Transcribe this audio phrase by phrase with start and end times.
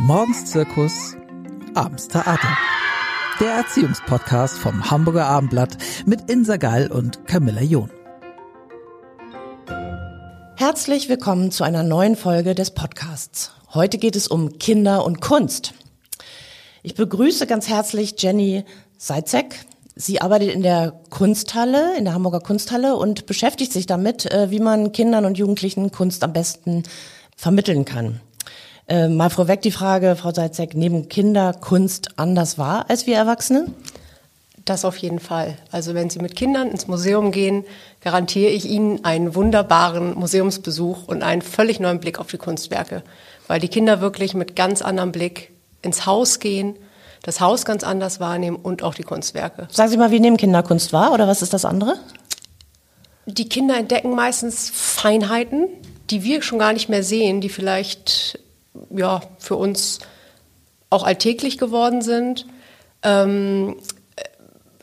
[0.00, 1.16] Morgens Zirkus,
[1.74, 2.58] abends Theater.
[3.40, 7.90] Der Erziehungspodcast vom Hamburger Abendblatt mit Insa Gall und Camilla John.
[10.56, 13.52] Herzlich willkommen zu einer neuen Folge des Podcasts.
[13.72, 15.74] Heute geht es um Kinder und Kunst.
[16.82, 18.64] Ich begrüße ganz herzlich Jenny
[18.98, 19.64] Seitzek.
[19.94, 24.60] Sie arbeitet in der Kunsthalle, in der Hamburger Kunsthalle und beschäftigt sich damit, äh, wie
[24.60, 26.82] man Kindern und Jugendlichen Kunst am besten
[27.36, 28.20] vermitteln kann.
[28.86, 33.66] Äh, mal vorweg die Frage, Frau Seitzek, nehmen Kinder Kunst anders wahr als wir Erwachsene?
[34.64, 35.56] Das auf jeden Fall.
[35.70, 37.64] Also wenn Sie mit Kindern ins Museum gehen,
[38.00, 43.02] garantiere ich Ihnen einen wunderbaren Museumsbesuch und einen völlig neuen Blick auf die Kunstwerke,
[43.46, 46.76] weil die Kinder wirklich mit ganz anderem Blick ins Haus gehen,
[47.22, 49.68] das Haus ganz anders wahrnehmen und auch die Kunstwerke.
[49.70, 51.98] Sagen Sie mal, wie nehmen Kinder Kunst wahr oder was ist das andere?
[53.26, 55.68] Die Kinder entdecken meistens Feinheiten,
[56.10, 58.38] die wir schon gar nicht mehr sehen, die vielleicht
[58.90, 60.00] ja, für uns
[60.90, 62.46] auch alltäglich geworden sind.
[63.02, 63.76] Ähm,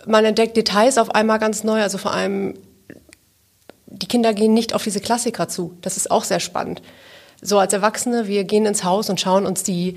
[0.06, 2.56] man entdeckt Details auf einmal ganz neu, also vor allem
[3.86, 5.78] die Kinder gehen nicht auf diese Klassiker zu.
[5.82, 6.82] Das ist auch sehr spannend.
[7.42, 9.96] So als Erwachsene, wir gehen ins Haus und schauen uns die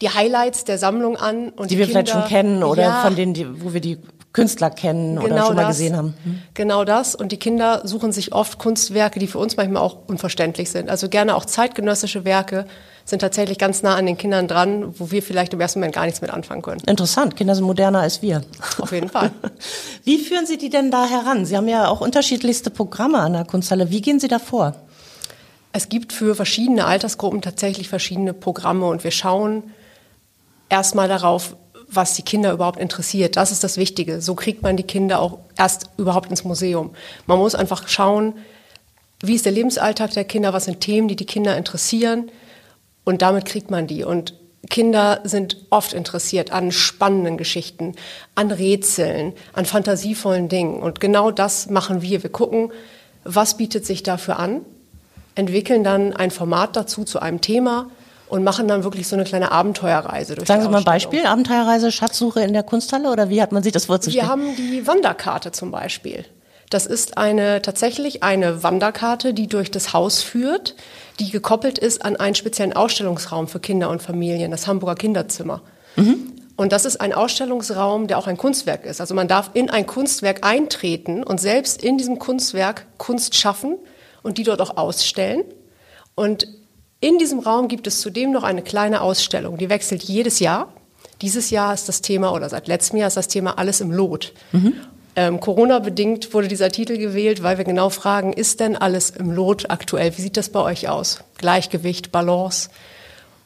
[0.00, 3.02] die Highlights der Sammlung an und die, die wir Kinder, vielleicht schon kennen oder ja,
[3.02, 3.98] von denen, die, wo wir die
[4.32, 6.14] Künstler kennen genau oder schon mal gesehen haben.
[6.22, 6.42] Hm.
[6.54, 7.16] Genau das.
[7.16, 10.88] Und die Kinder suchen sich oft Kunstwerke, die für uns manchmal auch unverständlich sind.
[10.88, 12.66] Also gerne auch zeitgenössische Werke
[13.04, 16.04] sind tatsächlich ganz nah an den Kindern dran, wo wir vielleicht im ersten Moment gar
[16.04, 16.80] nichts mit anfangen können.
[16.86, 17.34] Interessant.
[17.34, 18.42] Kinder sind moderner als wir.
[18.78, 19.32] Auf jeden Fall.
[20.04, 21.44] Wie führen Sie die denn da heran?
[21.44, 23.90] Sie haben ja auch unterschiedlichste Programme an der Kunsthalle.
[23.90, 24.76] Wie gehen Sie da vor?
[25.72, 29.64] Es gibt für verschiedene Altersgruppen tatsächlich verschiedene Programme und wir schauen
[30.68, 31.56] erstmal darauf,
[31.90, 33.36] was die Kinder überhaupt interessiert.
[33.36, 34.20] Das ist das Wichtige.
[34.20, 36.90] So kriegt man die Kinder auch erst überhaupt ins Museum.
[37.26, 38.34] Man muss einfach schauen,
[39.22, 42.30] wie ist der Lebensalltag der Kinder, was sind Themen, die die Kinder interessieren
[43.04, 44.04] und damit kriegt man die.
[44.04, 44.34] Und
[44.68, 47.94] Kinder sind oft interessiert an spannenden Geschichten,
[48.34, 50.80] an Rätseln, an fantasievollen Dingen.
[50.80, 52.22] Und genau das machen wir.
[52.22, 52.70] Wir gucken,
[53.24, 54.64] was bietet sich dafür an,
[55.34, 57.90] entwickeln dann ein Format dazu zu einem Thema
[58.30, 61.90] und machen dann wirklich so eine kleine Abenteuerreise durch Sagen Sie mal ein Beispiel, Abenteuerreise,
[61.90, 64.24] Schatzsuche in der Kunsthalle oder wie hat man sich das vorzustellen?
[64.24, 66.24] Wir haben die Wanderkarte zum Beispiel.
[66.70, 70.76] Das ist eine tatsächlich eine Wanderkarte, die durch das Haus führt,
[71.18, 75.62] die gekoppelt ist an einen speziellen Ausstellungsraum für Kinder und Familien, das Hamburger Kinderzimmer.
[75.96, 76.32] Mhm.
[76.56, 79.00] Und das ist ein Ausstellungsraum, der auch ein Kunstwerk ist.
[79.00, 83.76] Also man darf in ein Kunstwerk eintreten und selbst in diesem Kunstwerk Kunst schaffen
[84.22, 85.42] und die dort auch ausstellen.
[86.14, 86.46] Und
[87.00, 90.72] in diesem Raum gibt es zudem noch eine kleine Ausstellung, die wechselt jedes Jahr.
[91.22, 94.32] Dieses Jahr ist das Thema, oder seit letztem Jahr ist das Thema Alles im Lot.
[94.52, 94.74] Mhm.
[95.16, 99.70] Ähm, Corona-bedingt wurde dieser Titel gewählt, weil wir genau fragen, ist denn alles im Lot
[99.70, 100.16] aktuell?
[100.16, 101.20] Wie sieht das bei euch aus?
[101.38, 102.70] Gleichgewicht, Balance.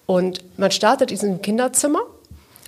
[0.06, 2.00] Und man startet in diesem Kinderzimmer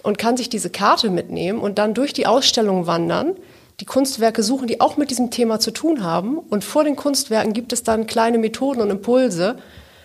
[0.03, 3.35] und kann sich diese Karte mitnehmen und dann durch die Ausstellung wandern,
[3.81, 6.39] die Kunstwerke suchen, die auch mit diesem Thema zu tun haben.
[6.39, 9.57] Und vor den Kunstwerken gibt es dann kleine Methoden und Impulse,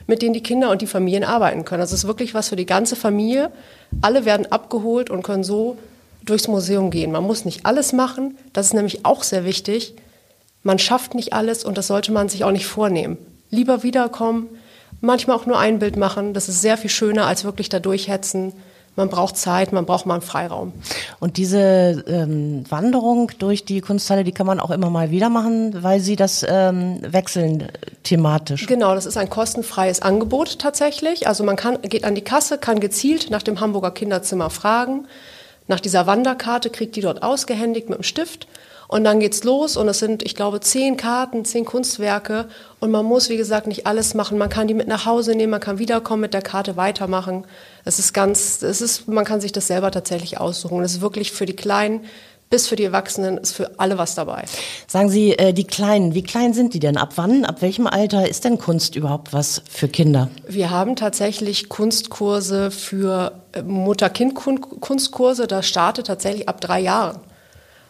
[0.08, 1.82] mit denen die Kinder und die Familien arbeiten können.
[1.82, 3.52] Das ist wirklich was für die ganze Familie.
[4.02, 5.78] Alle werden abgeholt und können so
[6.24, 7.12] durchs Museum gehen.
[7.12, 8.38] Man muss nicht alles machen.
[8.54, 9.96] Das ist nämlich auch sehr wichtig.
[10.64, 13.18] Man schafft nicht alles und das sollte man sich auch nicht vornehmen.
[13.50, 14.50] Lieber wiederkommen,
[15.02, 16.34] manchmal auch nur ein Bild machen.
[16.34, 18.54] Das ist sehr viel schöner als wirklich da durchhetzen
[18.96, 20.74] man braucht Zeit, man braucht mal einen Freiraum.
[21.20, 25.82] Und diese ähm, Wanderung durch die Kunsthalle, die kann man auch immer mal wieder machen,
[25.82, 27.70] weil sie das ähm, wechseln
[28.04, 28.68] thematisch.
[28.68, 31.28] Genau, das ist ein kostenfreies Angebot tatsächlich.
[31.28, 35.08] Also man kann, geht an die Kasse, kann gezielt nach dem Hamburger Kinderzimmer fragen.
[35.68, 38.48] Nach dieser Wanderkarte kriegt die dort ausgehändigt mit dem Stift
[38.92, 42.50] und dann geht's los und es sind, ich glaube, zehn Karten, zehn Kunstwerke
[42.82, 44.38] und man muss, wie gesagt, nicht alles machen.
[44.38, 47.46] Man kann die mit nach Hause nehmen, man kann wiederkommen, mit der Karte weitermachen.
[47.86, 50.84] Es ist ganz, es ist, man kann sich das selber tatsächlich aussuchen.
[50.84, 52.02] Es ist wirklich für die Kleinen
[52.50, 54.44] bis für die Erwachsenen ist für alle was dabei.
[54.86, 56.98] Sagen Sie, äh, die Kleinen, wie klein sind die denn?
[56.98, 60.30] Ab wann, ab welchem Alter ist denn Kunst überhaupt was für Kinder?
[60.50, 65.48] Wir haben tatsächlich Kunstkurse für äh, Mutter-Kind-Kunstkurse.
[65.48, 67.22] Das startet tatsächlich ab drei Jahren.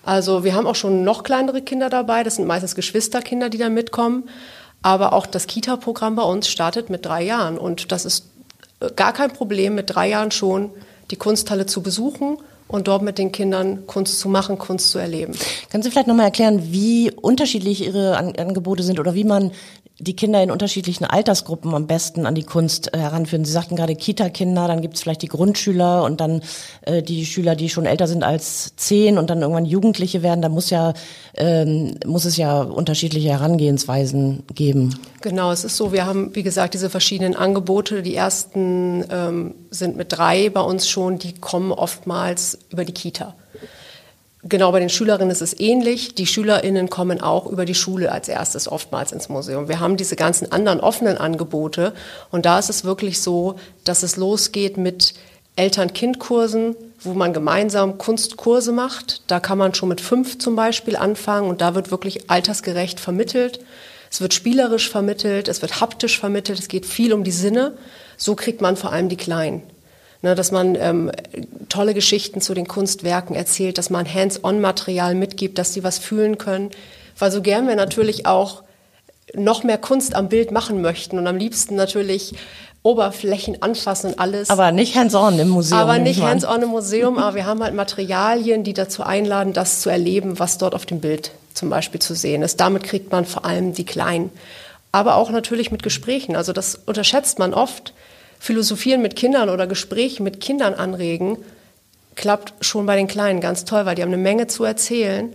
[0.03, 3.69] Also wir haben auch schon noch kleinere Kinder dabei, das sind meistens Geschwisterkinder, die da
[3.69, 4.29] mitkommen.
[4.81, 7.59] Aber auch das Kita-Programm bei uns startet mit drei Jahren.
[7.59, 8.25] Und das ist
[8.79, 10.71] äh, gar kein Problem, mit drei Jahren schon
[11.11, 12.37] die Kunsthalle zu besuchen
[12.71, 15.33] und dort mit den Kindern Kunst zu machen, Kunst zu erleben.
[15.69, 19.51] Können Sie vielleicht nochmal erklären, wie unterschiedlich Ihre Angebote sind oder wie man
[20.01, 23.45] die Kinder in unterschiedlichen Altersgruppen am besten an die Kunst äh, heranführen.
[23.45, 26.41] Sie sagten gerade Kita-Kinder, dann gibt es vielleicht die Grundschüler und dann
[26.81, 30.41] äh, die Schüler, die schon älter sind als zehn und dann irgendwann Jugendliche werden.
[30.41, 30.93] Da muss ja
[31.35, 34.99] ähm, muss es ja unterschiedliche Herangehensweisen geben.
[35.21, 35.91] Genau, es ist so.
[35.93, 38.01] Wir haben wie gesagt diese verschiedenen Angebote.
[38.01, 41.19] Die ersten ähm, sind mit drei bei uns schon.
[41.19, 43.35] Die kommen oftmals über die Kita.
[44.43, 46.15] Genau, bei den Schülerinnen ist es ähnlich.
[46.15, 49.67] Die SchülerInnen kommen auch über die Schule als erstes oftmals ins Museum.
[49.67, 51.93] Wir haben diese ganzen anderen offenen Angebote
[52.31, 55.13] und da ist es wirklich so, dass es losgeht mit
[55.57, 59.21] Eltern-Kind-Kursen, wo man gemeinsam Kunstkurse macht.
[59.27, 63.59] Da kann man schon mit fünf zum Beispiel anfangen und da wird wirklich altersgerecht vermittelt.
[64.09, 67.77] Es wird spielerisch vermittelt, es wird haptisch vermittelt, es geht viel um die Sinne.
[68.17, 69.61] So kriegt man vor allem die Kleinen.
[70.23, 71.11] Ne, dass man ähm,
[71.67, 76.69] tolle Geschichten zu den Kunstwerken erzählt, dass man Hands-on-Material mitgibt, dass sie was fühlen können.
[77.17, 78.61] Weil so gern wir natürlich auch
[79.33, 82.35] noch mehr Kunst am Bild machen möchten und am liebsten natürlich
[82.83, 84.49] Oberflächen anfassen und alles.
[84.49, 85.79] Aber nicht hands-on im Museum.
[85.79, 89.89] Aber nicht hands-on im Museum, aber wir haben halt Materialien, die dazu einladen, das zu
[89.89, 92.59] erleben, was dort auf dem Bild zum Beispiel zu sehen ist.
[92.59, 94.31] Damit kriegt man vor allem die Kleinen.
[94.91, 96.35] Aber auch natürlich mit Gesprächen.
[96.35, 97.93] Also das unterschätzt man oft
[98.41, 101.37] Philosophieren mit Kindern oder Gespräche mit Kindern anregen,
[102.15, 105.31] klappt schon bei den Kleinen ganz toll, weil die haben eine Menge zu erzählen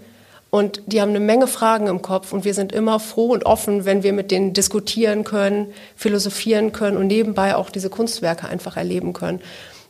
[0.50, 3.84] und die haben eine Menge Fragen im Kopf und wir sind immer froh und offen,
[3.84, 9.12] wenn wir mit denen diskutieren können, philosophieren können und nebenbei auch diese Kunstwerke einfach erleben
[9.12, 9.40] können.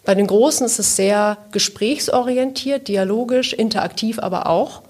[0.05, 4.83] Bei den Großen ist es sehr gesprächsorientiert, dialogisch, interaktiv aber auch.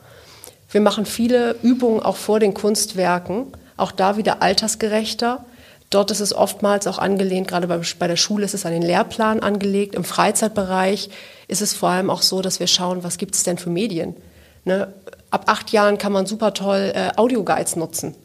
[0.69, 3.47] Wir machen viele Übungen auch vor den Kunstwerken,
[3.77, 5.45] auch da wieder altersgerechter.
[5.91, 9.41] Dort ist es oftmals auch angelehnt, gerade bei, der Schule ist es an den Lehrplan
[9.41, 9.95] angelegt.
[9.95, 11.11] Im Freizeitbereich
[11.47, 14.17] ist es vor allem auch so, dass wir schauen, was gibt es denn für Medien.
[14.65, 14.93] Ne?
[15.31, 18.17] Ab acht Jahren kann man super toll äh, Audioguides nutzen.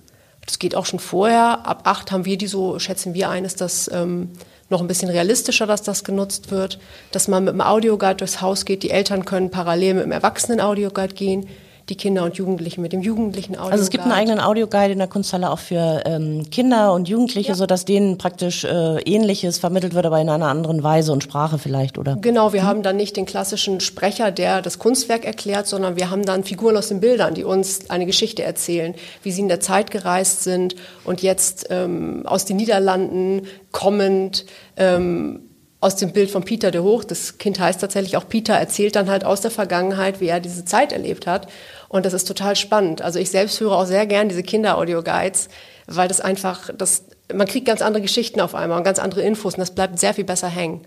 [0.46, 1.68] Das geht auch schon vorher.
[1.68, 4.32] Ab acht haben wir die so, schätzen wir ein, ist das ähm,
[4.70, 6.80] noch ein bisschen realistischer, dass das genutzt wird,
[7.12, 8.82] dass man mit dem Audioguide durchs Haus geht.
[8.82, 11.48] Die Eltern können parallel mit dem Erwachsenen-Audioguide gehen
[11.90, 13.72] die Kinder und Jugendlichen mit dem jugendlichen Audioguide.
[13.72, 17.50] Also es gibt einen eigenen Audioguide in der Kunsthalle auch für ähm, Kinder und Jugendliche,
[17.50, 17.56] ja.
[17.56, 21.98] sodass denen praktisch äh, Ähnliches vermittelt wird, aber in einer anderen Weise und Sprache vielleicht,
[21.98, 22.18] oder?
[22.22, 22.68] Genau, wir hm.
[22.68, 26.78] haben dann nicht den klassischen Sprecher, der das Kunstwerk erklärt, sondern wir haben dann Figuren
[26.78, 30.76] aus den Bildern, die uns eine Geschichte erzählen, wie sie in der Zeit gereist sind
[31.04, 34.46] und jetzt ähm, aus den Niederlanden kommend
[34.78, 35.51] ähm,
[35.82, 39.10] aus dem Bild von Peter de Hoch, das Kind heißt tatsächlich auch Peter, erzählt dann
[39.10, 41.48] halt aus der Vergangenheit, wie er diese Zeit erlebt hat.
[41.90, 43.02] Und das ist total spannend.
[43.02, 45.50] Also ich selbst höre auch sehr gern diese Kinder-Audio-Guides,
[45.88, 49.56] weil das einfach, das, man kriegt ganz andere Geschichten auf einmal und ganz andere Infos
[49.56, 50.82] und das bleibt sehr viel besser hängen.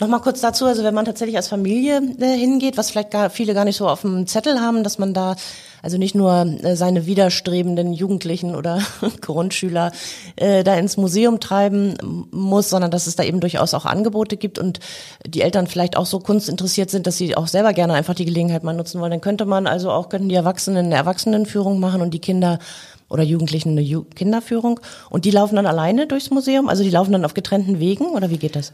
[0.00, 3.54] Nochmal kurz dazu, also wenn man tatsächlich als Familie äh, hingeht, was vielleicht gar, viele
[3.54, 5.36] gar nicht so auf dem Zettel haben, dass man da
[5.82, 8.80] also nicht nur äh, seine widerstrebenden Jugendlichen oder
[9.20, 9.92] Grundschüler
[10.36, 14.58] äh, da ins Museum treiben muss, sondern dass es da eben durchaus auch Angebote gibt
[14.58, 14.78] und
[15.26, 18.62] die Eltern vielleicht auch so kunstinteressiert sind, dass sie auch selber gerne einfach die Gelegenheit
[18.62, 19.10] mal nutzen wollen.
[19.10, 22.60] Dann könnte man also auch, könnten die Erwachsenen eine Erwachsenenführung machen und die Kinder
[23.08, 24.80] oder Jugendlichen eine Ju Kinderführung.
[25.10, 26.68] Und die laufen dann alleine durchs Museum?
[26.68, 28.72] Also die laufen dann auf getrennten Wegen oder wie geht das?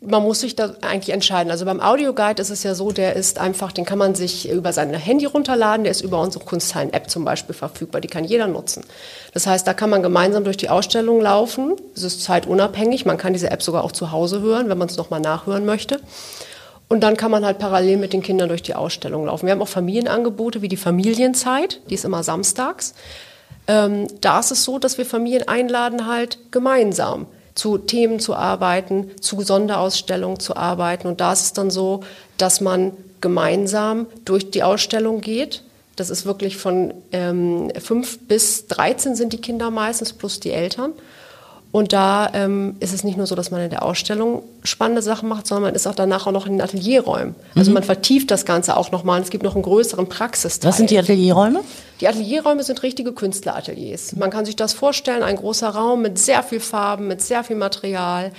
[0.00, 1.50] Man muss sich da eigentlich entscheiden.
[1.50, 4.72] Also beim Audioguide ist es ja so, der ist einfach, den kann man sich über
[4.72, 8.84] sein Handy runterladen, der ist über unsere Kunsthallen-App zum Beispiel verfügbar, die kann jeder nutzen.
[9.34, 13.32] Das heißt, da kann man gemeinsam durch die Ausstellung laufen, es ist zeitunabhängig, man kann
[13.32, 16.00] diese App sogar auch zu Hause hören, wenn man es nochmal nachhören möchte.
[16.88, 19.46] Und dann kann man halt parallel mit den Kindern durch die Ausstellung laufen.
[19.46, 22.94] Wir haben auch Familienangebote wie die Familienzeit, die ist immer samstags.
[23.66, 27.26] Ähm, da ist es so, dass wir Familien einladen halt gemeinsam
[27.58, 31.08] zu Themen zu arbeiten, zu Sonderausstellungen zu arbeiten.
[31.08, 32.00] Und da ist es dann so,
[32.36, 35.64] dass man gemeinsam durch die Ausstellung geht.
[35.96, 40.92] Das ist wirklich von ähm, 5 bis 13 sind die Kinder meistens plus die Eltern.
[41.70, 45.28] Und da ähm, ist es nicht nur so, dass man in der Ausstellung spannende Sachen
[45.28, 47.34] macht, sondern man ist auch danach auch noch in den Atelierräumen.
[47.54, 47.74] Also mhm.
[47.74, 49.20] man vertieft das Ganze auch nochmal.
[49.20, 50.70] Es gibt noch einen größeren Praxisteil.
[50.70, 51.60] Was sind die Atelierräume?
[52.00, 54.16] Die Atelierräume sind richtige Künstlerateliers.
[54.16, 57.56] Man kann sich das vorstellen, ein großer Raum mit sehr viel Farben, mit sehr viel
[57.56, 58.32] Material,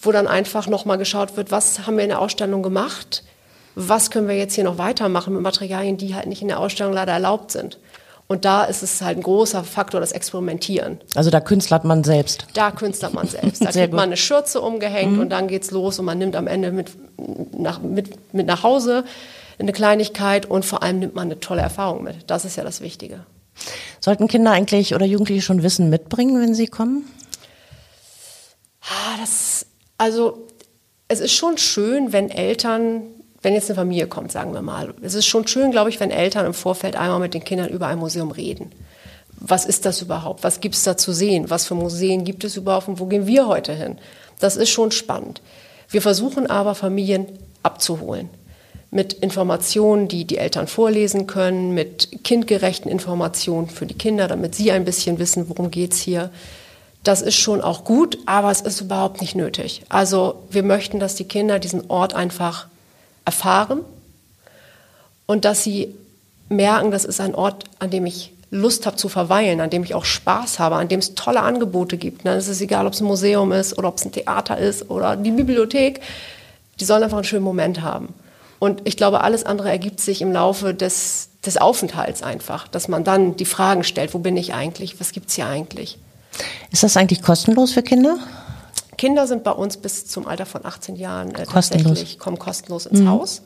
[0.00, 3.24] wo dann einfach nochmal geschaut wird, was haben wir in der Ausstellung gemacht,
[3.76, 6.92] was können wir jetzt hier noch weitermachen mit Materialien, die halt nicht in der Ausstellung
[6.92, 7.78] leider erlaubt sind.
[8.32, 10.98] Und da ist es halt ein großer Faktor, das Experimentieren.
[11.14, 12.46] Also da künstlert man selbst.
[12.54, 13.62] Da künstlert man selbst.
[13.62, 15.20] Da kriegt man eine Schürze umgehängt mhm.
[15.20, 16.92] und dann geht's los und man nimmt am Ende mit
[17.52, 19.04] nach, mit, mit nach Hause
[19.58, 22.24] eine Kleinigkeit und vor allem nimmt man eine tolle Erfahrung mit.
[22.28, 23.26] Das ist ja das Wichtige.
[24.00, 27.04] Sollten Kinder eigentlich oder Jugendliche schon Wissen mitbringen, wenn sie kommen?
[28.80, 29.66] Ah, das,
[29.98, 30.48] also
[31.08, 33.02] es ist schon schön, wenn Eltern
[33.42, 36.10] wenn jetzt eine Familie kommt, sagen wir mal, es ist schon schön, glaube ich, wenn
[36.10, 38.70] Eltern im Vorfeld einmal mit den Kindern über ein Museum reden.
[39.38, 40.44] Was ist das überhaupt?
[40.44, 41.50] Was gibt es da zu sehen?
[41.50, 43.98] Was für Museen gibt es überhaupt und wo gehen wir heute hin?
[44.38, 45.42] Das ist schon spannend.
[45.88, 47.26] Wir versuchen aber, Familien
[47.62, 48.30] abzuholen
[48.92, 54.70] mit Informationen, die die Eltern vorlesen können, mit kindgerechten Informationen für die Kinder, damit sie
[54.70, 56.30] ein bisschen wissen, worum geht's hier.
[57.02, 59.82] Das ist schon auch gut, aber es ist überhaupt nicht nötig.
[59.88, 62.68] Also wir möchten, dass die Kinder diesen Ort einfach
[63.24, 63.80] erfahren
[65.26, 65.94] und dass sie
[66.48, 69.94] merken, das ist ein Ort, an dem ich Lust habe zu verweilen, an dem ich
[69.94, 72.26] auch Spaß habe, an dem es tolle Angebote gibt.
[72.26, 74.90] Dann ist es egal, ob es ein Museum ist oder ob es ein Theater ist
[74.90, 76.00] oder die Bibliothek.
[76.78, 78.12] Die sollen einfach einen schönen Moment haben.
[78.58, 83.04] Und ich glaube, alles andere ergibt sich im Laufe des, des Aufenthalts einfach, dass man
[83.04, 85.98] dann die Fragen stellt, wo bin ich eigentlich, was gibt es hier eigentlich.
[86.70, 88.18] Ist das eigentlich kostenlos für Kinder?
[89.02, 93.00] Kinder sind bei uns bis zum Alter von 18 Jahren äh, tatsächlich, kommen kostenlos ins
[93.00, 93.10] mhm.
[93.10, 93.42] Haus.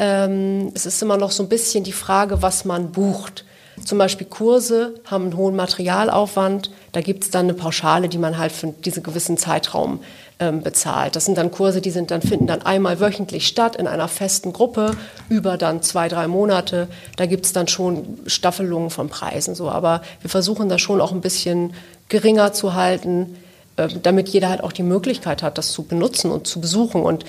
[0.00, 3.44] Ähm, es ist immer noch so ein bisschen die Frage, was man bucht.
[3.84, 6.72] Zum Beispiel Kurse haben einen hohen Materialaufwand.
[6.90, 10.00] Da gibt es dann eine Pauschale, die man halt für diesen gewissen Zeitraum
[10.40, 11.14] ähm, bezahlt.
[11.14, 14.52] Das sind dann Kurse, die sind dann, finden dann einmal wöchentlich statt in einer festen
[14.52, 14.96] Gruppe
[15.28, 16.88] über dann zwei, drei Monate.
[17.14, 19.70] Da gibt es dann schon Staffelungen von Preisen so.
[19.70, 21.74] Aber wir versuchen das schon auch ein bisschen
[22.08, 23.36] geringer zu halten,
[23.78, 27.02] äh, damit jeder halt auch die Möglichkeit hat, das zu benutzen und zu besuchen.
[27.02, 27.24] Und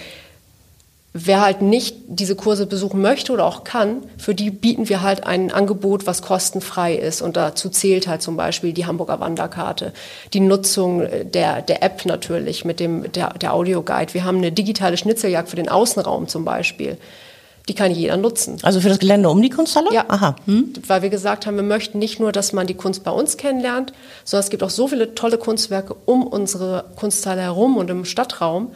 [1.12, 5.25] Wer halt nicht diese Kurse besuchen möchte oder auch kann, für die bieten wir halt
[5.25, 7.24] ein Angebot, was kostenfrei ist.
[7.24, 9.91] Und dazu zählt halt zum Beispiel die Hamburger Wanderkarte,
[10.34, 14.13] die Nutzung der, der App natürlich mit dem, der, der Audioguide.
[14.13, 17.00] Wir haben eine digitale Schnitzeljagd für den Außenraum zum Beispiel.
[17.70, 18.58] Die kann jeder nutzen.
[18.64, 19.94] Also für das Gelände um die Kunsthalle?
[19.94, 20.04] Ja.
[20.10, 20.36] Aha.
[20.46, 20.74] Hm.
[20.86, 23.94] Weil wir gesagt haben, wir möchten nicht nur, dass man die Kunst bei uns kennenlernt,
[24.26, 28.72] sondern es gibt auch so viele tolle Kunstwerke um unsere Kunsthalle herum und im Stadtraum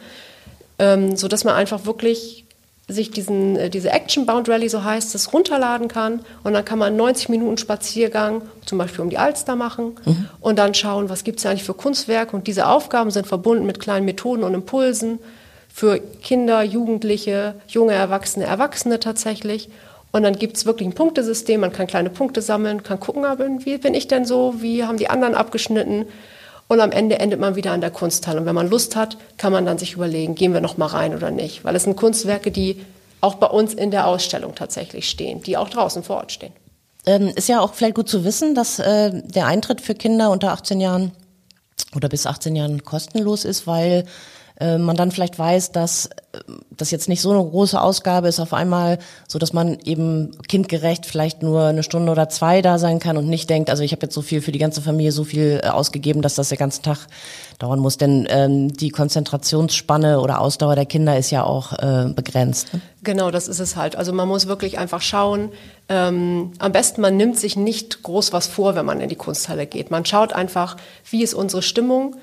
[0.78, 2.44] ähm, so dass man einfach wirklich
[2.86, 6.78] sich diesen, äh, diese Action Bound Rally, so heißt es, runterladen kann und dann kann
[6.78, 10.28] man 90 Minuten Spaziergang zum Beispiel um die Alster machen mhm.
[10.40, 13.80] und dann schauen, was gibt es eigentlich für Kunstwerke und diese Aufgaben sind verbunden mit
[13.80, 15.18] kleinen Methoden und Impulsen
[15.74, 19.68] für Kinder, Jugendliche, junge Erwachsene, Erwachsene tatsächlich
[20.12, 23.24] und dann gibt es wirklich ein Punktesystem, man kann kleine Punkte sammeln, kann gucken,
[23.64, 26.06] wie bin ich denn so, wie haben die anderen abgeschnitten
[26.68, 28.38] und am Ende endet man wieder an der Kunsthalle.
[28.38, 31.12] Und wenn man Lust hat, kann man dann sich überlegen, gehen wir noch mal rein
[31.14, 31.64] oder nicht.
[31.64, 32.80] Weil es sind Kunstwerke, die
[33.20, 36.52] auch bei uns in der Ausstellung tatsächlich stehen, die auch draußen vor Ort stehen.
[37.06, 40.52] Ähm, ist ja auch vielleicht gut zu wissen, dass äh, der Eintritt für Kinder unter
[40.52, 41.10] 18 Jahren
[41.94, 44.04] oder bis 18 Jahren kostenlos ist, weil
[44.64, 46.38] äh, man dann vielleicht weiß, dass äh,
[46.70, 51.06] das jetzt nicht so eine große Ausgabe ist auf einmal, so dass man eben kindgerecht
[51.06, 54.02] vielleicht nur eine Stunde oder zwei da sein kann und nicht denkt, also ich habe
[54.02, 56.82] jetzt so viel für die ganze Familie so viel äh, ausgegeben, dass das den ganzen
[56.82, 57.06] Tag
[57.58, 57.98] dauern muss.
[57.98, 62.72] Denn ähm, die Konzentrationsspanne oder Ausdauer der Kinder ist ja auch äh, begrenzt.
[62.72, 62.80] Ne?
[63.02, 63.96] Genau, das ist es halt.
[63.96, 65.50] Also man muss wirklich einfach schauen.
[65.90, 69.66] Ähm, am besten man nimmt sich nicht groß was vor, wenn man in die Kunsthalle
[69.66, 69.90] geht.
[69.90, 70.78] Man schaut einfach,
[71.10, 72.16] wie ist unsere Stimmung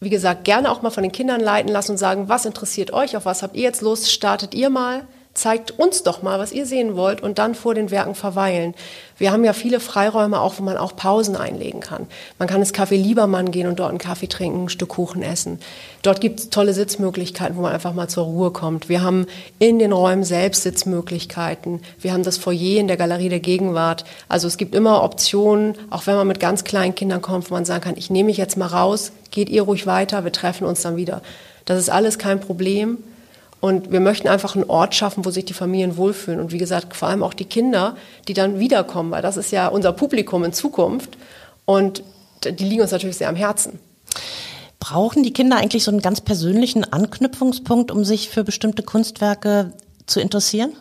[0.00, 3.16] wie gesagt, gerne auch mal von den Kindern leiten lassen und sagen, was interessiert euch,
[3.16, 6.66] auf was habt ihr jetzt Lust, startet ihr mal, zeigt uns doch mal, was ihr
[6.66, 8.74] sehen wollt und dann vor den Werken verweilen.
[9.18, 12.06] Wir haben ja viele Freiräume auch, wo man auch Pausen einlegen kann.
[12.38, 15.58] Man kann ins Café Liebermann gehen und dort einen Kaffee trinken, ein Stück Kuchen essen.
[16.02, 18.88] Dort gibt es tolle Sitzmöglichkeiten, wo man einfach mal zur Ruhe kommt.
[18.88, 19.26] Wir haben
[19.58, 21.80] in den Räumen selbst Sitzmöglichkeiten.
[22.00, 24.04] Wir haben das Foyer in der Galerie der Gegenwart.
[24.28, 27.64] Also es gibt immer Optionen, auch wenn man mit ganz kleinen Kindern kommt, wo man
[27.64, 30.82] sagen kann, ich nehme mich jetzt mal raus, geht ihr ruhig weiter, wir treffen uns
[30.82, 31.22] dann wieder.
[31.64, 32.98] Das ist alles kein Problem.
[33.66, 36.38] Und wir möchten einfach einen Ort schaffen, wo sich die Familien wohlfühlen.
[36.38, 37.96] Und wie gesagt, vor allem auch die Kinder,
[38.28, 41.18] die dann wiederkommen, weil das ist ja unser Publikum in Zukunft.
[41.64, 42.04] Und
[42.44, 43.80] die liegen uns natürlich sehr am Herzen.
[44.78, 49.72] Brauchen die Kinder eigentlich so einen ganz persönlichen Anknüpfungspunkt, um sich für bestimmte Kunstwerke
[50.06, 50.72] zu interessieren?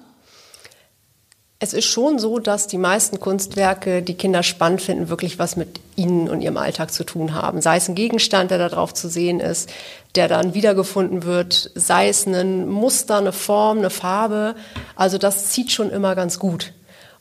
[1.57, 5.79] Es ist schon so, dass die meisten Kunstwerke, die Kinder spannend finden, wirklich was mit
[5.95, 7.63] ihnen und ihrem Alltag zu tun haben.
[7.63, 9.71] Sei es ein Gegenstand, der da drauf zu sehen ist,
[10.15, 14.55] der dann wiedergefunden wird, sei es ein Muster, eine Form, eine Farbe.
[14.95, 16.73] Also das zieht schon immer ganz gut.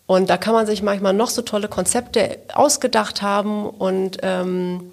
[0.07, 4.91] Und da kann man sich manchmal noch so tolle Konzepte ausgedacht haben und ähm,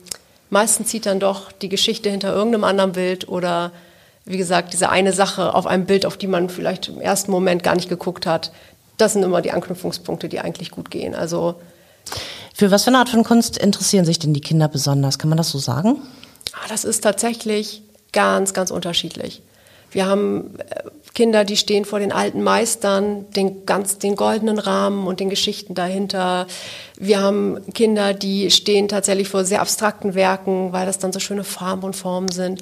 [0.50, 3.72] meistens zieht dann doch die Geschichte hinter irgendeinem anderen Bild oder
[4.24, 7.64] wie gesagt, diese eine Sache auf einem Bild, auf die man vielleicht im ersten Moment
[7.64, 8.52] gar nicht geguckt hat,
[8.98, 11.16] das sind immer die Anknüpfungspunkte, die eigentlich gut gehen.
[11.16, 11.56] Also
[12.54, 15.18] für was für eine Art von Kunst interessieren sich denn die Kinder besonders?
[15.18, 16.02] Kann man das so sagen?
[16.54, 17.82] Ah, das ist tatsächlich
[18.12, 19.42] ganz, ganz unterschiedlich.
[19.92, 25.08] Wir haben äh, Kinder, die stehen vor den alten Meistern, den ganz, den goldenen Rahmen
[25.08, 26.48] und den Geschichten dahinter.
[26.98, 31.44] Wir haben Kinder, die stehen tatsächlich vor sehr abstrakten Werken, weil das dann so schöne
[31.44, 32.62] Farben und Formen sind.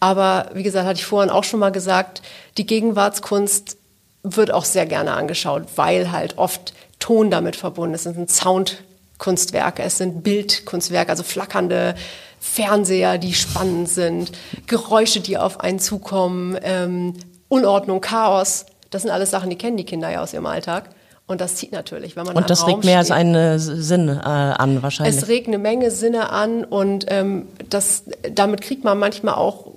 [0.00, 2.22] Aber wie gesagt, hatte ich vorhin auch schon mal gesagt,
[2.56, 3.76] die Gegenwartskunst
[4.22, 8.06] wird auch sehr gerne angeschaut, weil halt oft Ton damit verbunden ist.
[8.06, 11.94] Es sind Soundkunstwerke, es sind Bildkunstwerke, also flackernde
[12.40, 14.32] Fernseher, die spannend sind,
[14.66, 17.14] Geräusche, die auf einen zukommen, ähm,
[17.48, 18.66] Unordnung, Chaos.
[18.90, 20.90] Das sind alles Sachen, die kennen die Kinder ja aus ihrem Alltag.
[21.26, 24.20] Und das zieht natürlich, wenn man Und das Raum regt mehr als einen Sinn äh,
[24.20, 25.16] an, wahrscheinlich.
[25.16, 28.02] Es regt eine Menge Sinne an und ähm, das,
[28.34, 29.68] damit kriegt man manchmal auch,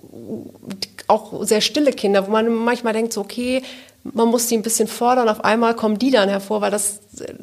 [1.07, 3.61] auch sehr stille Kinder, wo man manchmal denkt, so, okay,
[4.03, 7.33] man muss sie ein bisschen fordern, auf einmal kommen die dann hervor, weil das, äh,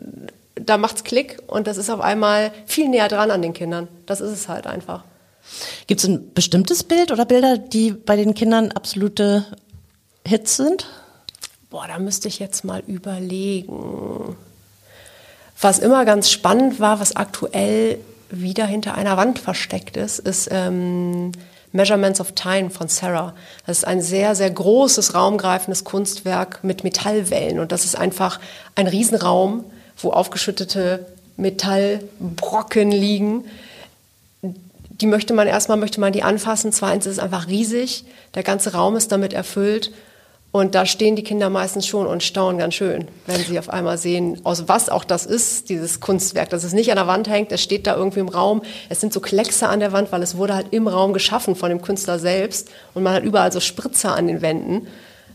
[0.56, 3.86] da macht's Klick und das ist auf einmal viel näher dran an den Kindern.
[4.06, 5.04] Das ist es halt einfach.
[5.86, 9.46] Gibt es ein bestimmtes Bild oder Bilder, die bei den Kindern absolute
[10.26, 10.86] Hits sind?
[11.70, 14.36] Boah, da müsste ich jetzt mal überlegen.
[15.60, 17.98] Was immer ganz spannend war, was aktuell
[18.30, 21.32] wieder hinter einer Wand versteckt ist, ist ähm,
[21.72, 23.34] Measurements of Time von Sarah.
[23.66, 27.60] Das ist ein sehr, sehr großes, raumgreifendes Kunstwerk mit Metallwellen.
[27.60, 28.40] Und das ist einfach
[28.74, 29.64] ein Riesenraum,
[29.98, 33.44] wo aufgeschüttete Metallbrocken liegen.
[35.00, 36.72] Die möchte man erstmal, möchte man die anfassen.
[36.72, 38.04] Zweitens ist es einfach riesig.
[38.34, 39.92] Der ganze Raum ist damit erfüllt.
[40.52, 43.98] Und da stehen die Kinder meistens schon und staunen ganz schön, wenn sie auf einmal
[43.98, 46.50] sehen, aus was auch das ist, dieses Kunstwerk.
[46.50, 48.62] Dass es nicht an der Wand hängt, es steht da irgendwie im Raum.
[48.88, 51.68] Es sind so Kleckse an der Wand, weil es wurde halt im Raum geschaffen von
[51.68, 52.68] dem Künstler selbst.
[52.94, 54.88] Und man hat überall so Spritzer an den Wänden.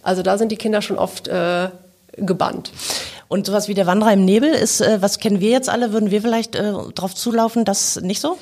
[0.03, 1.69] Also da sind die Kinder schon oft äh,
[2.17, 2.71] gebannt.
[3.29, 5.93] Und sowas wie der Wanderer im Nebel ist, äh, was kennen wir jetzt alle?
[5.93, 7.63] Würden wir vielleicht äh, drauf zulaufen?
[7.63, 8.37] Das nicht so?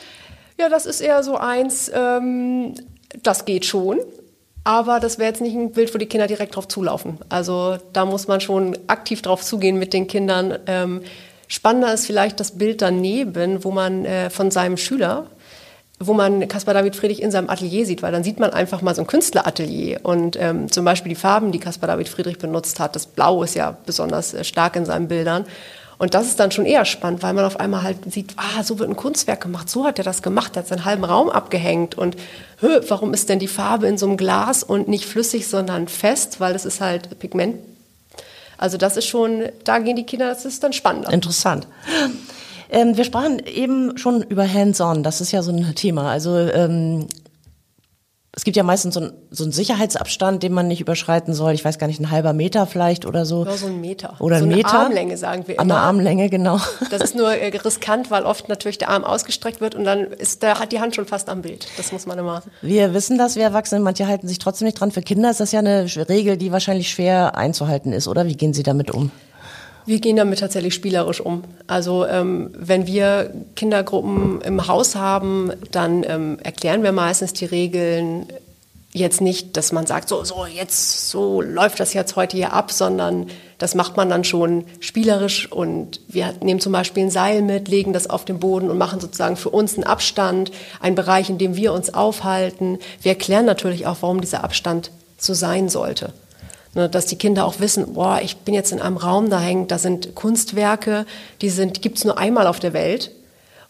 [0.57, 2.75] Ja, das ist eher so eins, ähm,
[3.21, 3.99] das geht schon.
[4.63, 7.17] Aber das wäre jetzt nicht ein Bild, wo die Kinder direkt drauf zulaufen.
[7.29, 10.57] Also da muss man schon aktiv drauf zugehen mit den Kindern.
[10.67, 11.01] Ähm,
[11.47, 15.27] spannender ist vielleicht das Bild daneben, wo man äh, von seinem Schüler,
[15.99, 18.95] wo man Caspar David Friedrich in seinem Atelier sieht, weil dann sieht man einfach mal
[18.95, 22.95] so ein Künstleratelier und ähm, zum Beispiel die Farben, die Caspar David Friedrich benutzt hat.
[22.95, 25.45] Das Blau ist ja besonders äh, stark in seinen Bildern.
[25.97, 28.79] Und das ist dann schon eher spannend, weil man auf einmal halt sieht, ah, so
[28.79, 31.97] wird ein Kunstwerk gemacht, so hat er das gemacht, er hat seinen halben Raum abgehängt
[31.97, 32.15] und
[32.59, 36.39] hö, warum ist denn die Farbe in so einem Glas und nicht flüssig, sondern fest,
[36.39, 37.57] weil das ist halt Pigment.
[38.57, 41.11] Also das ist schon, da gehen die Kinder, das ist dann spannender.
[41.11, 41.67] Interessant.
[42.69, 46.09] Ähm, wir sprachen eben schon über Hands-on, das ist ja so ein Thema.
[46.09, 47.07] Also ähm,
[48.35, 51.53] es gibt ja meistens so, ein, so einen Sicherheitsabstand, den man nicht überschreiten soll.
[51.53, 53.41] Ich weiß gar nicht, ein halber Meter vielleicht oder so.
[53.41, 54.15] Oder so ein Meter.
[54.19, 54.71] Oder so ein Meter.
[54.71, 55.75] Eine Armlänge, sagen wir An immer.
[55.75, 56.59] der Armlänge, genau.
[56.89, 60.41] Das ist nur äh, riskant, weil oft natürlich der Arm ausgestreckt wird und dann ist
[60.41, 61.67] der, hat die Hand schon fast am Bild.
[61.77, 62.41] Das muss man immer.
[62.63, 64.89] Wir wissen das, wir Erwachsene, manche halten sich trotzdem nicht dran.
[64.89, 68.25] Für Kinder ist das ja eine Regel, die wahrscheinlich schwer einzuhalten ist, oder?
[68.25, 69.11] Wie gehen Sie damit um?
[69.85, 71.43] Wir gehen damit tatsächlich spielerisch um.
[71.67, 78.27] Also ähm, wenn wir Kindergruppen im Haus haben, dann ähm, erklären wir meistens die Regeln
[78.93, 82.71] jetzt nicht, dass man sagt, so, so, jetzt, so läuft das jetzt heute hier ab,
[82.71, 87.67] sondern das macht man dann schon spielerisch und wir nehmen zum Beispiel ein Seil mit,
[87.67, 91.39] legen das auf den Boden und machen sozusagen für uns einen Abstand, einen Bereich, in
[91.39, 92.77] dem wir uns aufhalten.
[93.01, 96.13] Wir erklären natürlich auch, warum dieser Abstand so sein sollte.
[96.75, 99.69] Ne, dass die Kinder auch wissen, boah, ich bin jetzt in einem Raum, da hängt,
[99.69, 101.05] da sind Kunstwerke,
[101.41, 103.11] die sind, gibt's nur einmal auf der Welt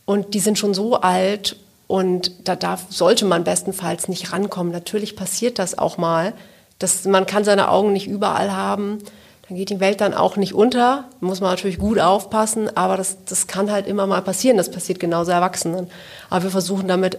[0.05, 4.71] und die sind schon so alt und da darf, sollte man bestenfalls nicht rankommen.
[4.71, 6.33] Natürlich passiert das auch mal.
[6.79, 8.99] dass man kann seine Augen nicht überall haben.
[9.47, 11.05] Dann geht die Welt dann auch nicht unter.
[11.19, 14.57] Muss man natürlich gut aufpassen, aber das, das kann halt immer mal passieren.
[14.57, 15.89] Das passiert genauso Erwachsenen.
[16.29, 17.17] Aber wir versuchen damit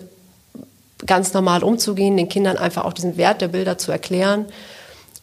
[1.06, 4.46] ganz normal umzugehen, den Kindern einfach auch diesen Wert der Bilder zu erklären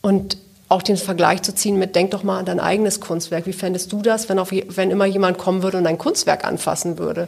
[0.02, 0.38] und
[0.72, 3.46] auch den Vergleich zu ziehen mit, denk doch mal an dein eigenes Kunstwerk.
[3.46, 6.98] Wie fändest du das, wenn, auf, wenn immer jemand kommen würde und dein Kunstwerk anfassen
[6.98, 7.28] würde?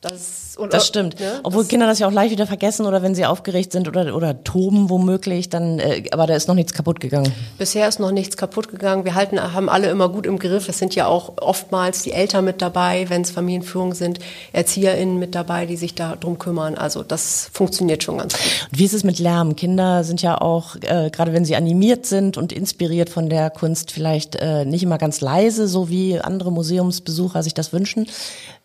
[0.00, 1.18] Das, und, das stimmt.
[1.18, 1.40] Ne?
[1.42, 4.14] Obwohl das Kinder das ja auch leicht wieder vergessen oder wenn sie aufgeregt sind oder,
[4.14, 7.32] oder toben womöglich, dann, äh, aber da ist noch nichts kaputt gegangen.
[7.58, 9.04] Bisher ist noch nichts kaputt gegangen.
[9.04, 10.68] Wir halten, haben alle immer gut im Griff.
[10.68, 14.18] Es sind ja auch oftmals die Eltern mit dabei, wenn es Familienführungen sind,
[14.52, 16.74] ErzieherInnen mit dabei, die sich darum kümmern.
[16.74, 18.68] Also das funktioniert schon ganz gut.
[18.70, 19.56] Und wie ist es mit Lärm?
[19.56, 23.90] Kinder sind ja auch, äh, gerade wenn sie animiert sind und inspiriert von der Kunst,
[23.90, 28.06] vielleicht äh, nicht immer ganz leise, so wie andere Museumsbesucher sich das wünschen.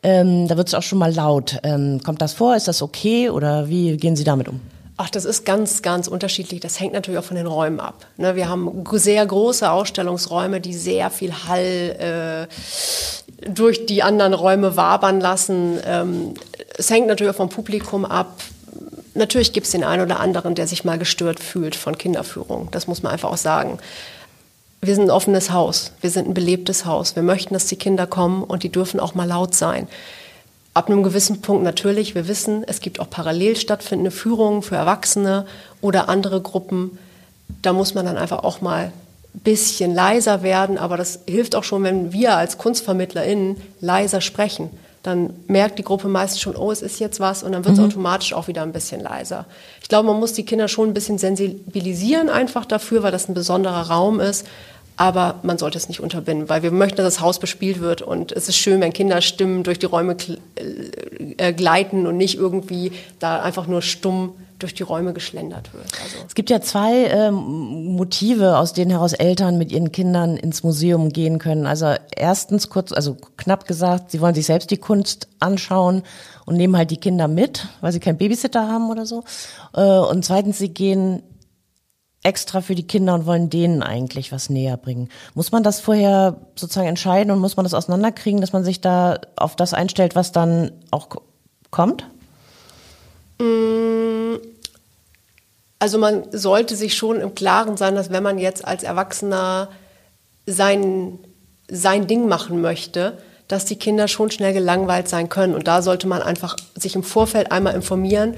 [0.03, 1.57] Ähm, da wird es auch schon mal laut.
[1.63, 2.55] Ähm, kommt das vor?
[2.55, 4.59] Ist das okay oder wie gehen Sie damit um?
[4.97, 6.61] Ach, das ist ganz, ganz unterschiedlich.
[6.61, 8.05] Das hängt natürlich auch von den Räumen ab.
[8.15, 14.77] Ne, wir haben sehr große Ausstellungsräume, die sehr viel Hall äh, durch die anderen Räume
[14.77, 15.79] wabern lassen.
[15.85, 16.33] Ähm,
[16.77, 18.41] es hängt natürlich auch vom Publikum ab.
[19.15, 22.69] Natürlich gibt es den einen oder anderen, der sich mal gestört fühlt von Kinderführung.
[22.71, 23.79] Das muss man einfach auch sagen
[24.85, 27.15] wir sind ein offenes Haus, wir sind ein belebtes Haus.
[27.15, 29.87] Wir möchten, dass die Kinder kommen und die dürfen auch mal laut sein.
[30.75, 35.45] Ab einem gewissen Punkt natürlich, wir wissen, es gibt auch parallel stattfindende Führungen für Erwachsene
[35.81, 36.99] oder andere Gruppen.
[37.61, 38.91] Da muss man dann einfach auch mal
[39.33, 44.69] ein bisschen leiser werden, aber das hilft auch schon, wenn wir als KunstvermittlerInnen leiser sprechen.
[45.01, 47.79] Dann merkt die Gruppe meistens schon, oh, es ist jetzt was und dann wird es
[47.79, 47.85] mhm.
[47.85, 49.45] automatisch auch wieder ein bisschen leiser.
[49.81, 53.33] Ich glaube, man muss die Kinder schon ein bisschen sensibilisieren einfach dafür, weil das ein
[53.33, 54.45] besonderer Raum ist
[54.97, 58.31] aber man sollte es nicht unterbinden, weil wir möchten, dass das Haus bespielt wird und
[58.31, 60.15] es ist schön, wenn Kinderstimmen durch die Räume
[61.37, 65.85] äh, gleiten und nicht irgendwie da einfach nur stumm durch die Räume geschlendert wird.
[66.01, 67.33] Also es gibt ja zwei ähm,
[67.95, 71.65] Motive, aus denen heraus Eltern mit ihren Kindern ins Museum gehen können.
[71.67, 76.03] Also erstens kurz, also knapp gesagt, sie wollen sich selbst die Kunst anschauen
[76.45, 79.23] und nehmen halt die Kinder mit, weil sie keinen Babysitter haben oder so.
[79.73, 81.21] Äh, und zweitens, sie gehen
[82.25, 85.09] extra für die Kinder und wollen denen eigentlich was näher bringen.
[85.35, 89.19] Muss man das vorher sozusagen entscheiden und muss man das auseinanderkriegen, dass man sich da
[89.35, 91.09] auf das einstellt, was dann auch
[91.69, 92.05] kommt?
[93.39, 94.37] Mm,
[95.77, 99.69] also man sollte sich schon im Klaren sein, dass wenn man jetzt als Erwachsener
[100.47, 101.19] sein,
[101.69, 105.53] sein Ding machen möchte, dass die Kinder schon schnell gelangweilt sein können.
[105.53, 108.35] Und da sollte man einfach sich im Vorfeld einmal informieren,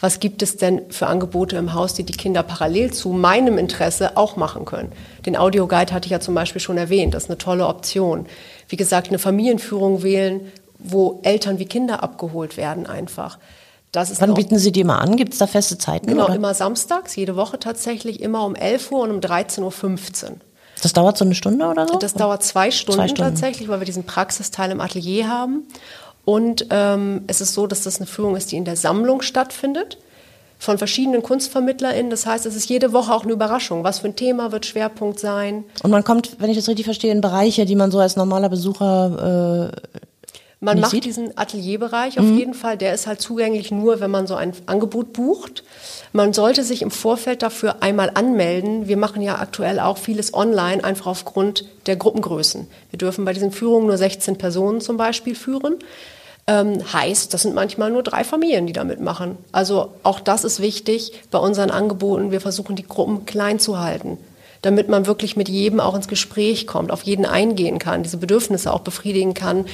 [0.00, 4.16] was gibt es denn für Angebote im Haus, die die Kinder parallel zu meinem Interesse
[4.16, 4.92] auch machen können.
[5.26, 8.26] Den Audioguide hatte ich ja zum Beispiel schon erwähnt, das ist eine tolle Option.
[8.68, 10.40] Wie gesagt, eine Familienführung wählen,
[10.78, 13.38] wo Eltern wie Kinder abgeholt werden einfach.
[13.92, 15.16] Wann bieten Sie die mal an?
[15.16, 16.06] Gibt es da feste Zeiten?
[16.06, 16.36] Genau, oder?
[16.36, 20.36] immer samstags, jede Woche tatsächlich, immer um 11 Uhr und um 13.15 Uhr.
[20.80, 21.98] Das dauert so eine Stunde oder so?
[21.98, 25.66] Das dauert zwei Stunden, zwei Stunden, tatsächlich, weil wir diesen Praxisteil im Atelier haben.
[26.30, 29.98] Und ähm, es ist so, dass das eine Führung ist, die in der Sammlung stattfindet
[30.60, 32.08] von verschiedenen KunstvermittlerInnen.
[32.08, 33.82] Das heißt, es ist jede Woche auch eine Überraschung.
[33.82, 35.64] Was für ein Thema wird Schwerpunkt sein?
[35.82, 38.48] Und man kommt, wenn ich das richtig verstehe, in Bereiche, die man so als normaler
[38.48, 39.98] Besucher äh,
[40.60, 41.04] man macht sieht?
[41.04, 42.38] diesen Atelierbereich auf mhm.
[42.38, 42.76] jeden Fall.
[42.76, 45.64] Der ist halt zugänglich nur, wenn man so ein Angebot bucht.
[46.12, 48.86] Man sollte sich im Vorfeld dafür einmal anmelden.
[48.86, 52.68] Wir machen ja aktuell auch vieles online, einfach aufgrund der Gruppengrößen.
[52.90, 55.76] Wir dürfen bei diesen Führungen nur 16 Personen zum Beispiel führen.
[56.50, 59.38] Ähm, heißt, das sind manchmal nur drei Familien, die da mitmachen.
[59.52, 62.32] Also auch das ist wichtig bei unseren Angeboten.
[62.32, 64.18] Wir versuchen die Gruppen klein zu halten,
[64.60, 68.72] damit man wirklich mit jedem auch ins Gespräch kommt, auf jeden eingehen kann, diese Bedürfnisse
[68.72, 69.64] auch befriedigen kann,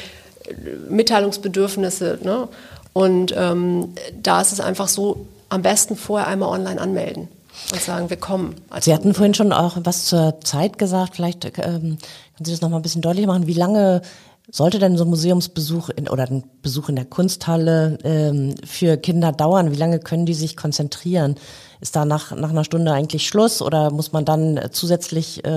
[0.90, 2.18] Mitteilungsbedürfnisse.
[2.22, 2.46] Ne?
[2.92, 7.28] Und ähm, da ist es einfach so, am besten vorher einmal online anmelden
[7.72, 8.54] und sagen, wir kommen.
[8.80, 11.16] Sie hatten vorhin schon auch was zur Zeit gesagt.
[11.16, 13.46] Vielleicht ähm, können Sie das noch mal ein bisschen deutlicher machen.
[13.46, 14.02] Wie lange
[14.48, 19.32] sollte denn so ein Museumsbesuch in, oder ein Besuch in der Kunsthalle ähm, für Kinder
[19.32, 19.72] dauern?
[19.72, 21.36] Wie lange können die sich konzentrieren?
[21.80, 25.48] Ist da nach, nach einer Stunde eigentlich Schluss oder muss man dann zusätzlich äh,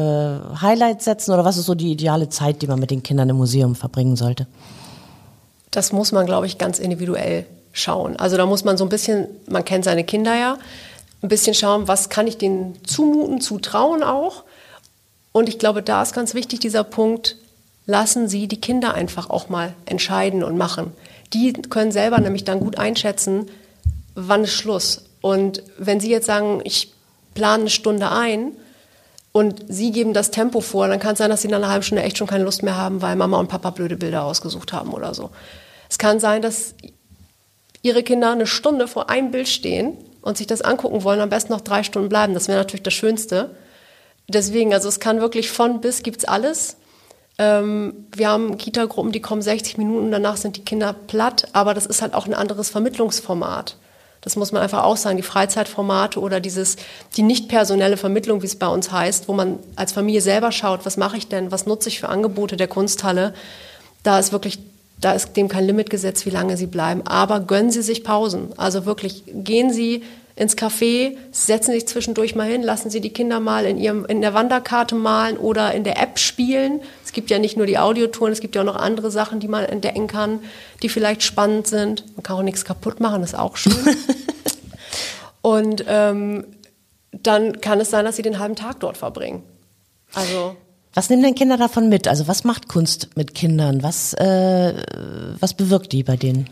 [0.62, 3.38] Highlights setzen oder was ist so die ideale Zeit, die man mit den Kindern im
[3.38, 4.47] Museum verbringen sollte?
[5.71, 8.15] Das muss man, glaube ich, ganz individuell schauen.
[8.17, 10.58] Also da muss man so ein bisschen, man kennt seine Kinder ja,
[11.21, 14.43] ein bisschen schauen, was kann ich denen zumuten, zutrauen auch.
[15.32, 17.38] Und ich glaube, da ist ganz wichtig dieser Punkt,
[17.89, 20.93] lassen Sie die Kinder einfach auch mal entscheiden und machen.
[21.34, 23.49] Die können selber nämlich dann gut einschätzen,
[24.13, 25.06] wann ist Schluss.
[25.21, 26.93] Und wenn Sie jetzt sagen, ich
[27.34, 28.52] plane eine Stunde ein
[29.32, 31.84] und Sie geben das Tempo vor, dann kann es sein, dass Sie nach einer halben
[31.84, 34.93] Stunde echt schon keine Lust mehr haben, weil Mama und Papa blöde Bilder ausgesucht haben
[34.93, 35.32] oder so.
[35.89, 36.75] Es kann sein, dass
[37.82, 41.54] Ihre Kinder eine Stunde vor einem Bild stehen und sich das angucken wollen, am besten
[41.54, 42.36] noch drei Stunden bleiben.
[42.36, 43.56] Das wäre natürlich das Schönste.
[44.28, 46.78] Deswegen, also es kann wirklich von bis gibt's alles.
[47.39, 51.86] Ähm, wir haben Kita-Gruppen, die kommen 60 Minuten, danach sind die Kinder platt, aber das
[51.86, 53.78] ist halt auch ein anderes Vermittlungsformat.
[54.21, 56.75] Das muss man einfach auch sagen, die Freizeitformate oder dieses,
[57.15, 60.86] die nicht personelle Vermittlung, wie es bei uns heißt, wo man als Familie selber schaut,
[60.86, 63.34] was mache ich denn, was nutze ich für Angebote der Kunsthalle,
[64.04, 64.60] da ist wirklich,
[64.99, 67.08] da ist dem kein Limit gesetzt, wie lange sie bleiben.
[67.08, 68.49] Aber gönnen Sie sich Pausen.
[68.58, 70.04] Also wirklich, gehen Sie
[70.36, 74.21] ins Café, setzen sich zwischendurch mal hin, lassen Sie die Kinder mal in, ihrem, in
[74.21, 76.82] der Wanderkarte malen oder in der App spielen.
[77.10, 79.48] Es gibt ja nicht nur die Audiotouren, es gibt ja auch noch andere Sachen, die
[79.48, 80.41] man entdecken kann,
[80.84, 82.04] die vielleicht spannend sind.
[82.15, 83.74] Man kann auch nichts kaputt machen, das ist auch schön.
[85.41, 86.45] Und ähm,
[87.12, 89.41] dann kann es sein, dass Sie den halben Tag dort verbringen.
[90.13, 90.56] Also
[90.93, 92.08] was nehmen denn Kinder davon mit?
[92.08, 93.82] Also was macht Kunst mit Kindern?
[93.82, 94.76] Was, äh,
[95.39, 96.48] was bewirkt die bei denen?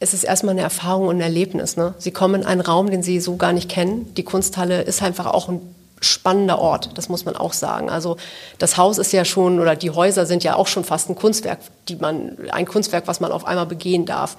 [0.00, 1.76] es ist erstmal eine Erfahrung und ein Erlebnis.
[1.76, 1.94] Ne?
[1.98, 4.14] Sie kommen in einen Raum, den sie so gar nicht kennen.
[4.14, 5.60] Die Kunsthalle ist einfach auch ein
[6.00, 7.90] spannender Ort, das muss man auch sagen.
[7.90, 8.16] Also
[8.58, 11.58] das Haus ist ja schon, oder die Häuser sind ja auch schon fast ein Kunstwerk,
[11.88, 14.36] die man, ein Kunstwerk, was man auf einmal begehen darf.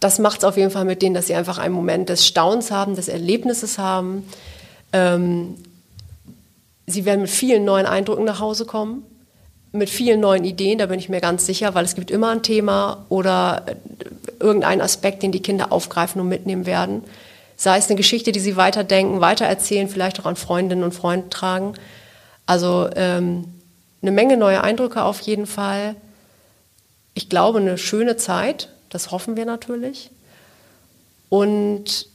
[0.00, 2.70] Das macht es auf jeden Fall mit denen, dass sie einfach einen Moment des Staunens
[2.70, 4.28] haben, des Erlebnisses haben.
[4.92, 5.56] Ähm,
[6.86, 9.04] sie werden mit vielen neuen Eindrücken nach Hause kommen.
[9.70, 12.42] mit vielen neuen Ideen, da bin ich mir ganz sicher, weil es gibt immer ein
[12.42, 13.74] Thema oder äh,
[14.42, 17.04] irgendeinen Aspekt, den die Kinder aufgreifen und mitnehmen werden.
[17.60, 21.74] Sei es eine Geschichte, die sie weiterdenken, weitererzählen, vielleicht auch an Freundinnen und Freunde tragen.
[22.46, 23.52] Also ähm,
[24.00, 25.96] eine Menge neue Eindrücke auf jeden Fall.
[27.14, 30.10] Ich glaube, eine schöne Zeit, das hoffen wir natürlich.
[31.28, 32.06] Und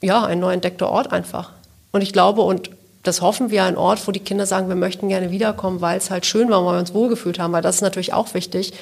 [0.00, 1.50] ja, ein neu entdeckter Ort einfach.
[1.90, 2.70] Und ich glaube, und
[3.02, 6.08] das hoffen wir, ein Ort, wo die Kinder sagen, wir möchten gerne wiederkommen, weil es
[6.08, 7.52] halt schön war, weil wir uns wohlgefühlt haben.
[7.52, 8.74] Weil das ist natürlich auch wichtig,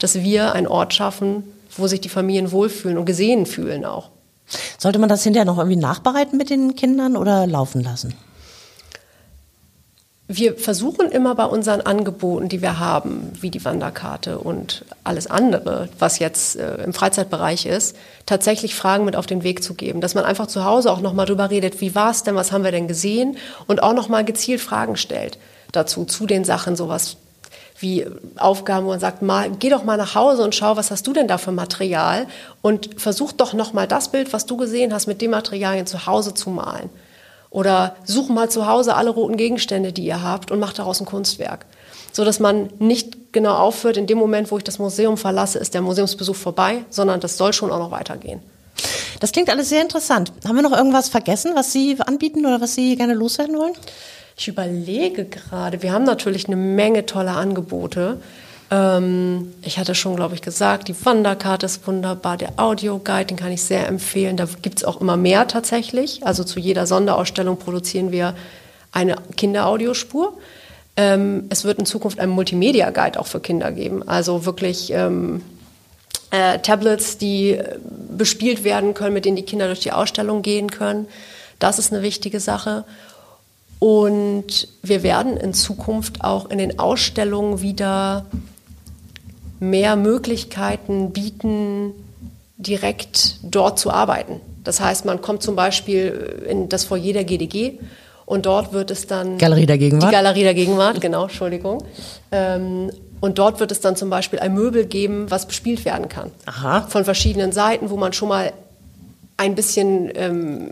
[0.00, 1.44] dass wir einen Ort schaffen,
[1.76, 4.10] wo sich die Familien wohlfühlen und gesehen fühlen auch.
[4.78, 8.14] Sollte man das hinterher noch irgendwie nachbereiten mit den Kindern oder laufen lassen?
[10.28, 15.88] Wir versuchen immer bei unseren Angeboten, die wir haben, wie die Wanderkarte und alles andere,
[16.00, 20.16] was jetzt äh, im Freizeitbereich ist, tatsächlich Fragen mit auf den Weg zu geben, dass
[20.16, 22.72] man einfach zu Hause auch nochmal drüber redet, wie war es denn, was haben wir
[22.72, 23.36] denn gesehen
[23.68, 25.38] und auch nochmal gezielt Fragen stellt
[25.70, 27.18] dazu, zu den Sachen, sowas
[27.78, 31.06] wie Aufgaben, wo man sagt, mal, geh doch mal nach Hause und schau, was hast
[31.06, 32.26] du denn da für Material
[32.62, 36.34] und versuch doch nochmal das Bild, was du gesehen hast, mit den Materialien zu Hause
[36.34, 36.90] zu malen.
[37.50, 41.06] Oder such mal zu Hause alle roten Gegenstände, die ihr habt und macht daraus ein
[41.06, 41.66] Kunstwerk.
[42.12, 45.74] So dass man nicht genau aufhört, in dem Moment, wo ich das Museum verlasse, ist
[45.74, 48.40] der Museumsbesuch vorbei, sondern das soll schon auch noch weitergehen.
[49.20, 50.32] Das klingt alles sehr interessant.
[50.46, 53.74] Haben wir noch irgendwas vergessen, was Sie anbieten oder was Sie gerne loswerden wollen?
[54.36, 55.82] Ich überlege gerade.
[55.82, 58.20] Wir haben natürlich eine Menge toller Angebote.
[58.70, 63.50] Ähm, ich hatte schon, glaube ich, gesagt, die Wanderkarte ist wunderbar, der Audioguide, den kann
[63.50, 64.36] ich sehr empfehlen.
[64.36, 66.26] Da gibt es auch immer mehr tatsächlich.
[66.26, 68.34] Also zu jeder Sonderausstellung produzieren wir
[68.92, 70.34] eine Kinderaudiospur.
[70.98, 74.06] Ähm, es wird in Zukunft einen Multimedia-Guide auch für Kinder geben.
[74.06, 75.42] Also wirklich ähm,
[76.30, 77.58] äh, Tablets, die
[78.10, 81.06] bespielt werden können, mit denen die Kinder durch die Ausstellung gehen können.
[81.58, 82.84] Das ist eine wichtige Sache.
[83.78, 88.26] Und wir werden in Zukunft auch in den Ausstellungen wieder
[89.60, 91.92] mehr Möglichkeiten bieten,
[92.56, 94.40] direkt dort zu arbeiten.
[94.64, 97.78] Das heißt, man kommt zum Beispiel in das Foyer der GDG
[98.24, 99.38] und dort wird es dann...
[99.38, 100.10] Galerie der Gegenwart?
[100.10, 101.84] Die Galerie der Gegenwart, genau, Entschuldigung.
[102.32, 106.32] Ähm, und dort wird es dann zum Beispiel ein Möbel geben, was bespielt werden kann.
[106.46, 106.82] Aha.
[106.82, 108.52] Von verschiedenen Seiten, wo man schon mal
[109.36, 110.70] ein bisschen ähm,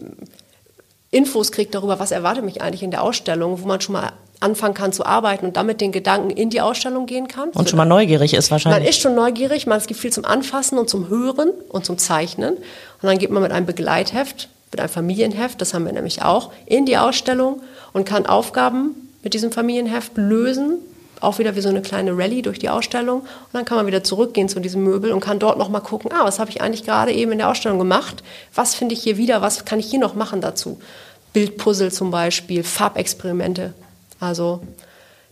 [1.14, 4.74] Infos kriegt darüber, was erwartet mich eigentlich in der Ausstellung, wo man schon mal anfangen
[4.74, 7.50] kann zu arbeiten und damit den Gedanken in die Ausstellung gehen kann.
[7.50, 8.80] Und schon mal neugierig ist wahrscheinlich.
[8.80, 11.98] Man ist schon neugierig, man, es gibt viel zum Anfassen und zum Hören und zum
[11.98, 12.54] Zeichnen.
[12.56, 12.62] Und
[13.02, 16.84] dann geht man mit einem Begleitheft, mit einem Familienheft, das haben wir nämlich auch, in
[16.84, 20.78] die Ausstellung und kann Aufgaben mit diesem Familienheft lösen.
[21.24, 23.20] Auch wieder wie so eine kleine Rallye durch die Ausstellung.
[23.20, 26.24] Und dann kann man wieder zurückgehen zu diesem Möbel und kann dort nochmal gucken, ah,
[26.24, 28.22] was habe ich eigentlich gerade eben in der Ausstellung gemacht?
[28.54, 29.42] Was finde ich hier wieder?
[29.42, 30.80] Was kann ich hier noch machen dazu?
[31.32, 33.74] Bildpuzzle zum Beispiel, Farbexperimente.
[34.20, 34.60] Also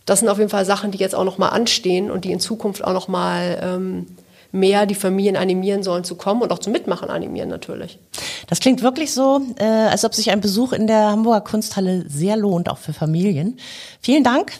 [0.05, 2.39] das sind auf jeden Fall Sachen, die jetzt auch noch mal anstehen und die in
[2.39, 4.07] Zukunft auch noch mal ähm,
[4.51, 7.99] mehr die Familien animieren sollen zu kommen und auch zum Mitmachen animieren natürlich.
[8.47, 12.37] Das klingt wirklich so, äh, als ob sich ein Besuch in der Hamburger Kunsthalle sehr
[12.37, 13.57] lohnt, auch für Familien.
[14.01, 14.53] Vielen Dank.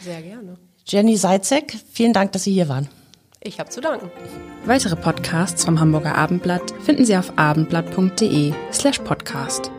[0.00, 0.56] Sehr gerne.
[0.90, 2.88] Jenny Seitzek, vielen Dank, dass Sie hier waren.
[3.40, 4.10] Ich habe zu danken.
[4.64, 9.70] Weitere Podcasts vom Hamburger Abendblatt finden Sie auf abendblatt.de slash podcast.